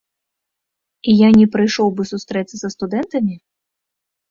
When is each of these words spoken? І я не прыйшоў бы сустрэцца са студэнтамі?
І 1.13 1.15
я 1.19 1.29
не 1.39 1.45
прыйшоў 1.57 1.93
бы 2.01 2.07
сустрэцца 2.15 2.55
са 2.65 2.69
студэнтамі? 2.77 3.35